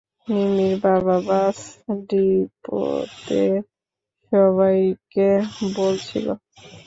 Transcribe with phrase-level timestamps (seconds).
[0.27, 1.57] মিমির বাবা বাস
[2.07, 3.43] ডিপোতে
[4.31, 5.29] সবাইকে
[5.75, 6.27] বলছিল।